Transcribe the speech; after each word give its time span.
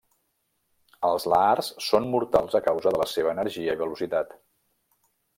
Els 1.09 1.25
lahars 1.33 1.67
són 1.87 2.07
mortals 2.15 2.57
a 2.59 2.61
causa 2.67 2.93
de 2.95 3.01
la 3.01 3.07
seva 3.11 3.31
energia 3.35 3.75
i 3.77 3.81
velocitat. 3.83 4.33